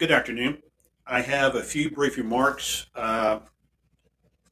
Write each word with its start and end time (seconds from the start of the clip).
Good 0.00 0.12
afternoon. 0.12 0.62
I 1.06 1.20
have 1.20 1.56
a 1.56 1.62
few 1.62 1.90
brief 1.90 2.16
remarks 2.16 2.86
uh, 2.94 3.40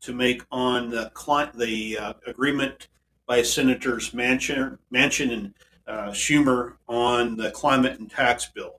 to 0.02 0.12
make 0.12 0.42
on 0.52 0.90
the, 0.90 1.10
cli- 1.14 1.48
the 1.54 1.98
uh, 1.98 2.12
agreement 2.26 2.88
by 3.24 3.40
Senators 3.40 4.10
Manchin, 4.10 4.76
Manchin 4.92 5.32
and 5.32 5.54
uh, 5.86 6.10
Schumer 6.10 6.74
on 6.86 7.38
the 7.38 7.50
climate 7.52 7.98
and 7.98 8.10
tax 8.10 8.50
bill. 8.54 8.78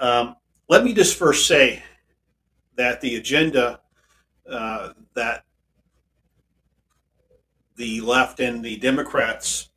Um, 0.00 0.36
let 0.70 0.82
me 0.82 0.94
just 0.94 1.18
first 1.18 1.46
say 1.46 1.82
that 2.76 3.02
the 3.02 3.16
agenda 3.16 3.80
uh, 4.48 4.94
that 5.12 5.44
the 7.76 8.00
left 8.00 8.40
and 8.40 8.64
the 8.64 8.78
Democrats 8.78 9.68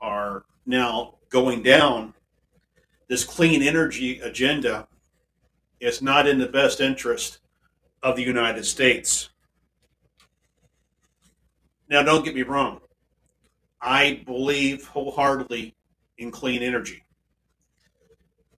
are 0.00 0.44
now 0.64 1.16
going 1.28 1.64
down, 1.64 2.14
this 3.08 3.24
clean 3.24 3.64
energy 3.64 4.20
agenda 4.20 4.86
is 5.82 6.00
not 6.00 6.28
in 6.28 6.38
the 6.38 6.46
best 6.46 6.80
interest 6.80 7.40
of 8.04 8.14
the 8.14 8.22
United 8.22 8.64
States. 8.64 9.30
Now, 11.88 12.02
don't 12.02 12.24
get 12.24 12.36
me 12.36 12.42
wrong. 12.42 12.80
I 13.80 14.22
believe 14.24 14.86
wholeheartedly 14.86 15.74
in 16.18 16.30
clean 16.30 16.62
energy. 16.62 17.02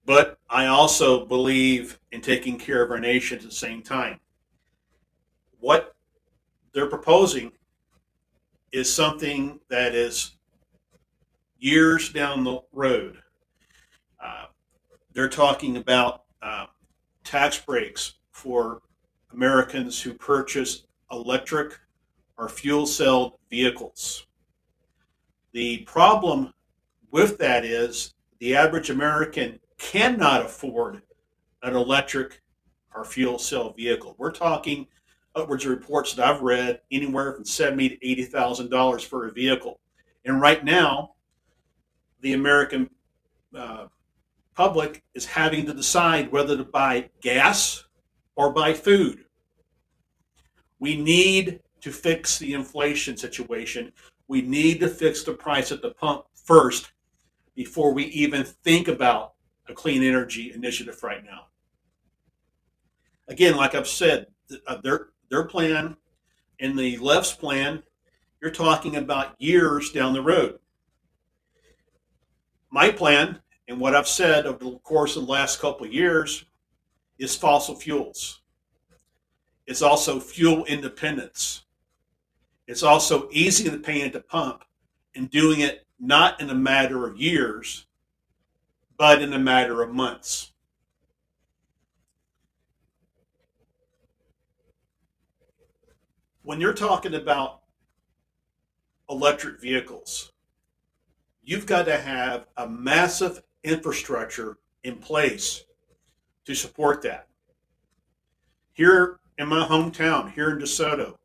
But 0.05 0.39
I 0.51 0.67
also 0.67 1.25
believe 1.25 1.99
in 2.13 2.21
taking 2.21 2.59
care 2.59 2.83
of 2.83 2.91
our 2.91 3.01
nation 3.01 3.39
at 3.39 3.45
the 3.45 3.51
same 3.51 3.83
time. 3.83 4.21
What 5.61 5.95
they're 6.75 6.91
proposing 6.91 7.53
is 8.71 8.93
something 8.93 9.61
that 9.71 9.95
is 9.95 10.33
years 11.59 12.13
down 12.13 12.45
the 12.45 12.61
road. 12.71 13.17
Uh, 14.23 14.47
they're 15.15 15.31
talking 15.31 15.79
about 15.79 16.25
uh, 16.43 16.67
tax 17.25 17.59
breaks 17.59 18.15
for 18.31 18.81
Americans 19.33 20.01
who 20.01 20.15
purchase 20.15 20.85
electric 21.11 21.79
or 22.37 22.49
fuel 22.49 22.87
cell 22.87 23.39
vehicles. 23.51 24.27
The 25.53 25.79
problem 25.79 26.53
with 27.11 27.39
that 27.39 27.65
is 27.65 28.15
the 28.39 28.57
average 28.57 28.91
American 28.91 29.61
cannot 29.79 30.45
afford 30.45 31.03
an 31.63 31.75
electric 31.75 32.43
or 32.95 33.05
fuel 33.05 33.39
cell 33.39 33.73
vehicle. 33.73 34.15
We're 34.19 34.33
talking 34.33 34.87
upwards 35.35 35.65
of 35.65 35.71
reports 35.71 36.15
that 36.15 36.27
I've 36.27 36.43
read 36.43 36.81
anywhere 36.91 37.33
from 37.33 37.45
seventy 37.45 37.91
to 37.91 38.07
eighty 38.07 38.25
thousand 38.25 38.71
dollars 38.71 39.03
for 39.03 39.27
a 39.27 39.33
vehicle. 39.33 39.81
And 40.25 40.41
right 40.41 40.65
now, 40.65 41.15
the 42.21 42.33
American 42.35 42.89
uh, 43.57 43.87
public 44.55 45.03
is 45.15 45.25
having 45.25 45.67
to 45.67 45.75
decide 45.75 46.31
whether 46.31 46.57
to 46.57 46.65
buy 46.65 47.11
gas 47.21 47.85
or 48.37 48.53
buy 48.53 48.73
food. 48.73 49.25
We 50.79 50.97
need 50.97 51.61
to 51.81 51.93
fix 51.93 52.39
the 52.39 52.55
inflation 52.55 53.17
situation. 53.17 53.93
We 54.29 54.43
need 54.43 54.81
to 54.81 54.89
fix 54.89 55.23
the 55.23 55.35
price 55.35 55.71
at 55.73 55.83
the 55.83 55.91
pump 55.91 56.25
first 56.35 56.93
before 57.55 57.93
we 57.93 58.05
even 58.07 58.45
think 58.45 58.89
about 58.89 59.35
a 59.69 59.75
clean 59.75 60.03
energy 60.03 60.53
initiative 60.55 61.03
right 61.03 61.25
now. 61.25 61.47
Again, 63.29 63.57
like 63.57 63.75
I've 63.75 63.89
said, 63.89 64.27
uh, 64.67 64.77
their 64.83 65.09
their 65.31 65.45
plan 65.45 65.97
and 66.61 66.79
the 66.79 66.99
left's 66.99 67.33
plan, 67.33 67.83
you're 68.41 68.51
talking 68.51 68.97
about 68.97 69.35
years 69.41 69.91
down 69.91 70.13
the 70.13 70.23
road. 70.23 70.59
My 72.71 72.91
plan 72.91 73.41
and 73.69 73.81
what 73.81 73.95
I've 73.95 74.09
said 74.09 74.47
over 74.47 74.63
the 74.63 74.79
course 74.79 75.17
of 75.17 75.27
the 75.27 75.33
last 75.33 75.61
couple 75.61 75.87
of 75.87 75.93
years 75.93 76.45
is 77.19 77.35
fossil 77.35 77.75
fuels. 77.75 78.43
It's 79.67 79.83
also 79.83 80.21
fuel 80.21 80.65
independence. 80.67 81.65
It's 82.67 82.83
also 82.83 83.29
easy 83.31 83.71
to 83.71 83.79
pay 83.79 84.03
at 84.03 84.13
the 84.13 84.21
pump 84.21 84.65
and 85.15 85.31
doing 85.31 85.61
it 85.61 85.87
not 85.99 86.41
in 86.41 86.51
a 86.51 86.55
matter 86.55 87.07
of 87.07 87.17
years, 87.17 87.87
but 88.99 89.23
in 89.23 89.33
a 89.33 89.39
matter 89.39 89.83
of 89.83 89.91
months. 89.91 90.53
When 96.43 96.61
you're 96.61 96.75
talking 96.75 97.15
about 97.15 97.63
electric 99.09 99.61
vehicles, 99.61 100.33
you've 101.43 101.65
got 101.65 101.87
to 101.87 101.97
have 101.97 102.47
a 102.57 102.69
massive 102.69 103.43
infrastructure 103.65 104.59
in 104.85 104.97
place 104.97 105.65
to 106.45 106.55
support 106.55 107.03
that. 107.03 107.29
Here 108.75 109.19
in 109.39 109.49
my 109.49 109.67
hometown, 109.67 110.33
here 110.33 110.51
in 110.51 110.59
DeSoto, 110.59 111.17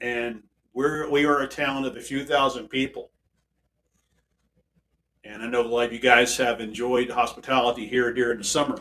and 0.00 0.42
we're 0.74 1.08
we 1.10 1.24
are 1.24 1.42
a 1.42 1.48
town 1.48 1.84
of 1.84 1.96
a 1.96 2.00
few 2.00 2.24
thousand 2.24 2.68
people. 2.68 3.10
And 5.24 5.42
I 5.42 5.46
know 5.46 5.60
a 5.60 5.68
lot 5.68 5.86
of 5.86 5.92
you 5.92 6.00
guys 6.00 6.36
have 6.38 6.60
enjoyed 6.60 7.08
hospitality 7.08 7.86
here 7.86 8.12
during 8.12 8.38
the 8.38 8.44
summer. 8.44 8.76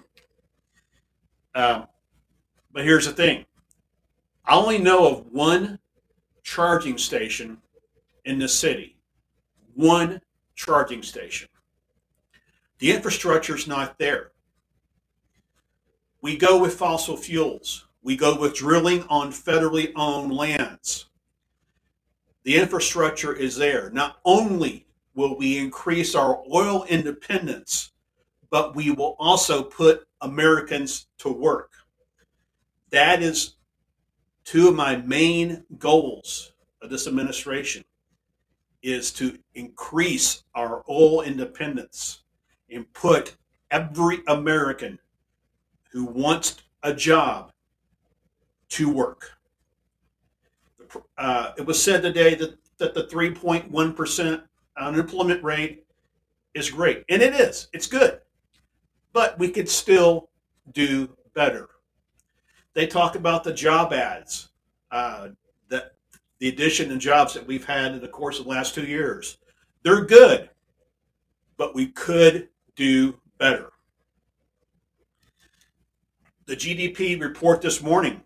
Um, 1.54 1.86
but 2.72 2.84
here's 2.84 3.06
the 3.06 3.12
thing 3.12 3.46
I 4.46 4.56
only 4.56 4.80
know 4.80 5.08
of 5.08 5.28
one 5.32 5.80
charging 6.44 6.98
station 6.98 7.58
in 8.26 8.40
the 8.40 8.48
city. 8.48 8.98
One 9.76 10.22
charging 10.56 11.04
station. 11.04 11.48
The 12.82 12.92
infrastructure 12.92 13.56
is 13.56 13.68
not 13.68 14.00
there. 14.00 14.32
We 16.20 16.36
go 16.36 16.60
with 16.60 16.80
fossil 16.80 17.16
fuels. 17.16 17.88
We 18.02 18.18
go 18.18 18.40
with 18.40 18.56
drilling 18.56 19.04
on 19.08 19.32
federally 19.32 19.92
owned 19.96 20.34
lands. 20.34 21.06
The 22.42 22.56
infrastructure 22.56 23.36
is 23.36 23.56
there. 23.56 23.92
Not 23.92 24.18
only 24.26 24.88
will 25.14 25.38
we 25.38 25.60
increase 25.60 26.16
our 26.16 26.42
oil 26.52 26.84
independence, 26.86 27.92
but 28.50 28.76
we 28.76 28.90
will 28.90 29.16
also 29.20 29.62
put 29.62 30.08
Americans 30.22 31.06
to 31.20 31.32
work. 31.32 31.74
That 32.90 33.22
is 33.22 33.58
two 34.44 34.70
of 34.70 34.76
my 34.76 34.96
main 34.96 35.66
goals 35.78 36.54
of 36.82 36.90
this 36.90 37.06
administration 37.06 37.84
is 38.82 39.12
to 39.12 39.38
increase 39.54 40.44
our 40.56 40.84
oil 40.90 41.22
independence 41.22 42.21
and 42.72 42.92
put 42.94 43.36
every 43.70 44.20
American 44.28 44.98
who 45.92 46.06
wants 46.06 46.58
a 46.84 46.94
job 46.94 47.52
to 48.70 48.90
work. 48.90 49.32
Uh, 51.18 51.52
it 51.58 51.66
was 51.66 51.82
said 51.82 52.02
today 52.02 52.36
that, 52.36 52.58
that 52.78 52.94
the 52.94 53.04
3.1% 53.04 54.44
unemployment 54.78 55.44
rate 55.44 55.86
is 56.54 56.70
great, 56.70 57.04
and 57.10 57.22
it 57.22 57.34
is. 57.34 57.68
It's 57.74 57.88
good. 57.88 58.20
But 59.14 59.38
we 59.40 59.50
could 59.50 59.70
still 59.70 60.30
do 60.74 61.10
better. 61.34 61.70
They 62.74 62.88
talk 62.88 63.16
about 63.16 63.44
the 63.44 63.54
job 63.54 63.94
ads, 63.94 64.50
uh, 64.92 65.30
that 65.70 65.94
the 66.40 66.50
addition 66.50 66.92
of 66.92 67.00
jobs 67.00 67.34
that 67.34 67.46
we've 67.46 67.66
had 67.66 67.94
in 67.94 68.02
the 68.02 68.08
course 68.08 68.40
of 68.40 68.46
the 68.46 68.52
last 68.52 68.74
two 68.74 68.86
years. 68.86 69.38
They're 69.84 70.06
good, 70.06 70.50
but 71.58 71.76
we 71.76 71.88
could 71.88 72.50
do 72.76 73.20
better. 73.38 73.72
The 76.46 76.56
GDP 76.56 77.20
report 77.20 77.62
this 77.62 77.82
morning, 77.82 78.22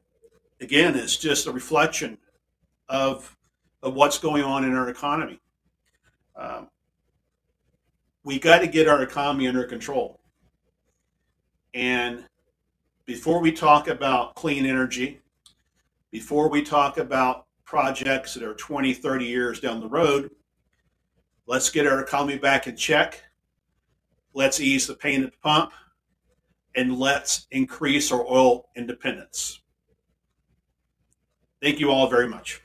again, 0.61 0.95
is 0.95 1.17
just 1.17 1.47
a 1.47 1.51
reflection 1.51 2.17
of, 2.89 3.35
of 3.83 3.93
what's 3.93 4.17
going 4.17 4.43
on 4.43 4.63
in 4.63 4.75
our 4.75 4.89
economy. 4.89 5.39
Um, 6.35 6.69
we 8.23 8.39
got 8.39 8.59
to 8.59 8.67
get 8.67 8.87
our 8.87 9.03
economy 9.03 9.47
under 9.47 9.63
control. 9.63 10.19
And 11.73 12.25
before 13.05 13.39
we 13.39 13.51
talk 13.51 13.87
about 13.87 14.35
clean 14.35 14.65
energy, 14.65 15.21
before 16.09 16.49
we 16.49 16.61
talk 16.63 16.97
about 16.97 17.45
projects 17.65 18.33
that 18.33 18.43
are 18.43 18.55
20, 18.55 18.93
30 18.93 19.25
years 19.25 19.59
down 19.59 19.79
the 19.79 19.87
road, 19.87 20.31
let's 21.45 21.69
get 21.69 21.85
our 21.85 21.99
economy 21.99 22.37
back 22.37 22.67
in 22.67 22.75
check 22.75 23.21
let's 24.35 24.59
ease 24.59 24.85
the 24.85 24.93
pain 24.93 25.23
at 25.23 25.31
the 25.31 25.37
pump, 25.39 25.71
and 26.75 26.99
let's 26.99 27.47
increase 27.51 28.11
our 28.11 28.23
oil 28.29 28.69
independence. 28.75 29.61
Thank 31.61 31.79
you 31.79 31.89
all 31.89 32.07
very 32.09 32.27
much. 32.27 32.61